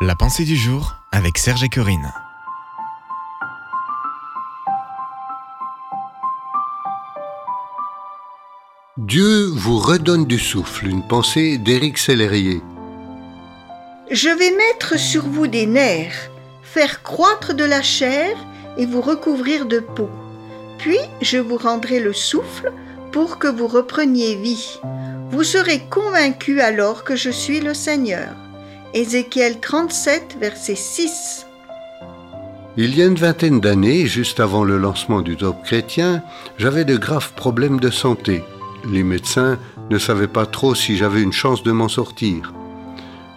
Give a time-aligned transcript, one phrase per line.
[0.00, 2.12] La pensée du jour avec Serge et Corinne.
[8.96, 12.62] Dieu vous redonne du souffle, une pensée d'Éric Sellerier.
[14.12, 16.30] Je vais mettre sur vous des nerfs,
[16.62, 18.36] faire croître de la chair
[18.76, 20.08] et vous recouvrir de peau.
[20.78, 22.72] Puis je vous rendrai le souffle
[23.10, 24.78] pour que vous repreniez vie.
[25.30, 28.47] Vous serez convaincus alors que je suis le Seigneur.
[28.98, 31.46] Ézéchiel 37, verset 6.
[32.76, 36.24] Il y a une vingtaine d'années, juste avant le lancement du Top chrétien,
[36.56, 38.42] j'avais de graves problèmes de santé.
[38.90, 39.56] Les médecins
[39.88, 42.52] ne savaient pas trop si j'avais une chance de m'en sortir.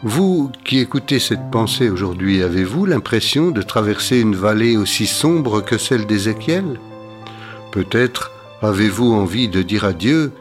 [0.02, 5.78] Vous qui écoutez cette pensée aujourd'hui, avez-vous l'impression de traverser une vallée aussi sombre que
[5.78, 6.80] celle d'Ézéchiel?
[7.72, 8.32] Peut-être
[8.64, 10.32] avez-vous envie de dire à Dieu,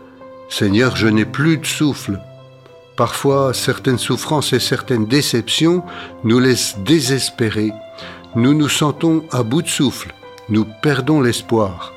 [0.48, 2.19] Seigneur, je n'ai plus de souffle,
[3.00, 5.82] Parfois, certaines souffrances et certaines déceptions
[6.22, 7.72] nous laissent désespérer.
[8.36, 10.12] Nous nous sentons à bout de souffle.
[10.50, 11.94] Nous perdons l'espoir.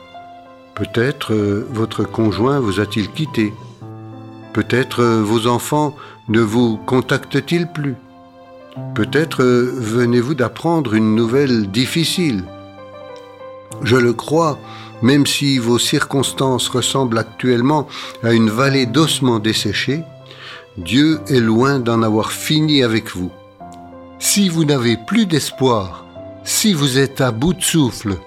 [0.75, 3.53] Peut-être euh, votre conjoint vous a-t-il quitté.
[4.53, 5.94] Peut-être euh, vos enfants
[6.30, 7.97] ne vous contactent-ils plus.
[8.95, 12.45] Peut-être euh, venez-vous d'apprendre une nouvelle difficile.
[13.81, 14.58] Je le crois,
[15.02, 17.89] même si vos circonstances ressemblent actuellement
[18.23, 20.06] à une vallée d'ossements desséchés,
[20.77, 23.29] Dieu est loin d'en avoir fini avec vous.
[24.17, 26.03] Si vous n'avez plus d'espoir,
[26.43, 28.17] si vous êtes à bout de souffle,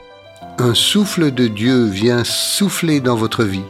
[0.59, 3.65] un souffle de Dieu vient souffler dans votre vie.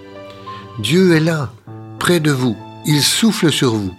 [0.78, 1.50] Dieu est là,
[1.98, 2.54] près de vous,
[2.84, 3.94] il souffle sur vous.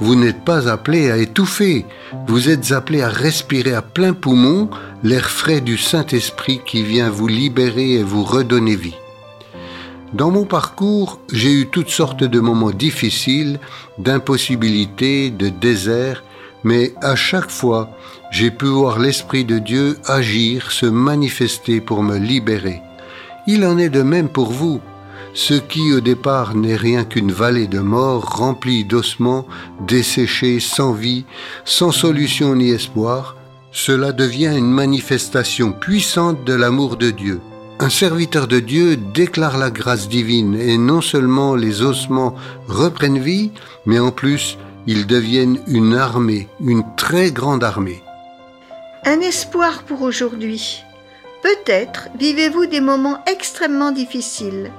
[0.00, 1.86] Vous n'êtes pas appelé à étouffer,
[2.26, 4.68] vous êtes appelé à respirer à plein poumon
[5.04, 8.96] l'air frais du Saint-Esprit qui vient vous libérer et vous redonner vie.
[10.12, 13.58] Dans mon parcours, j'ai eu toutes sortes de moments difficiles,
[13.98, 16.22] d'impossibilités, de désert,
[16.62, 17.90] mais à chaque fois,
[18.30, 22.82] j'ai pu voir l'Esprit de Dieu agir, se manifester pour me libérer.
[23.48, 24.80] Il en est de même pour vous.
[25.34, 29.46] Ce qui au départ n'est rien qu'une vallée de mort remplie d'ossements,
[29.86, 31.24] desséchés, sans vie,
[31.64, 33.36] sans solution ni espoir,
[33.72, 37.40] cela devient une manifestation puissante de l'amour de Dieu.
[37.78, 42.34] Un serviteur de Dieu déclare la grâce divine et non seulement les ossements
[42.68, 43.52] reprennent vie,
[43.84, 44.56] mais en plus
[44.86, 48.02] ils deviennent une armée, une très grande armée.
[49.04, 50.82] Un espoir pour aujourd'hui.
[51.42, 54.70] Peut-être vivez-vous des moments extrêmement difficiles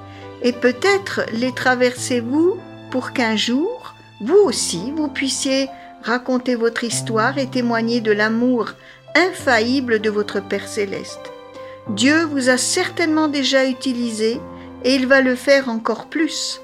[0.42, 2.56] et peut-être les traversez-vous
[2.90, 5.68] pour qu'un jour, vous aussi, vous puissiez
[6.02, 8.70] raconter votre histoire et témoigner de l'amour
[9.14, 11.30] infaillible de votre Père céleste.
[11.90, 14.40] Dieu vous a certainement déjà utilisé
[14.84, 16.62] et il va le faire encore plus.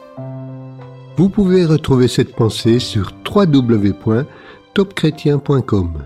[1.16, 6.04] Vous pouvez retrouver cette pensée sur www.topchrétien.com.